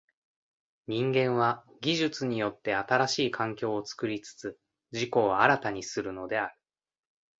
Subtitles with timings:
[0.87, 4.57] 人間は技術によって新しい環境を作りつつ
[4.91, 6.55] 自己を新たにするのである。